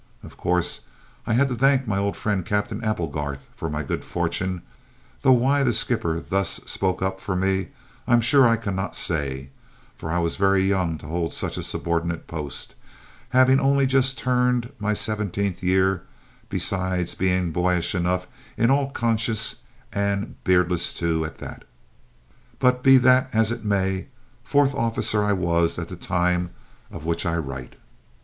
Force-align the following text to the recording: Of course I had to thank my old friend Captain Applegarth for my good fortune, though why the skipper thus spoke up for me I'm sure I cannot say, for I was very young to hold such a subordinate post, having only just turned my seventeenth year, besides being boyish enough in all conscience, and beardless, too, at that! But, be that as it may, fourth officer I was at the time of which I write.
Of 0.23 0.35
course 0.35 0.79
I 1.27 1.33
had 1.33 1.47
to 1.49 1.55
thank 1.55 1.85
my 1.87 1.99
old 1.99 2.17
friend 2.17 2.43
Captain 2.43 2.83
Applegarth 2.83 3.47
for 3.55 3.69
my 3.69 3.83
good 3.83 4.03
fortune, 4.03 4.63
though 5.21 5.31
why 5.31 5.61
the 5.61 5.73
skipper 5.73 6.19
thus 6.19 6.53
spoke 6.65 7.03
up 7.03 7.19
for 7.19 7.35
me 7.35 7.67
I'm 8.07 8.19
sure 8.19 8.47
I 8.47 8.55
cannot 8.55 8.95
say, 8.95 9.49
for 9.95 10.11
I 10.11 10.17
was 10.17 10.37
very 10.37 10.63
young 10.65 10.97
to 10.97 11.05
hold 11.05 11.35
such 11.35 11.55
a 11.55 11.61
subordinate 11.61 12.25
post, 12.25 12.73
having 13.29 13.59
only 13.59 13.85
just 13.85 14.17
turned 14.17 14.71
my 14.79 14.95
seventeenth 14.95 15.61
year, 15.61 16.01
besides 16.49 17.13
being 17.13 17.51
boyish 17.51 17.93
enough 17.93 18.25
in 18.57 18.71
all 18.71 18.89
conscience, 18.89 19.57
and 19.93 20.33
beardless, 20.43 20.95
too, 20.95 21.23
at 21.25 21.37
that! 21.37 21.63
But, 22.57 22.81
be 22.81 22.97
that 22.97 23.29
as 23.33 23.51
it 23.51 23.63
may, 23.63 24.07
fourth 24.43 24.73
officer 24.73 25.23
I 25.23 25.33
was 25.33 25.77
at 25.77 25.89
the 25.89 25.95
time 25.95 26.49
of 26.89 27.05
which 27.05 27.23
I 27.23 27.35
write. 27.37 27.75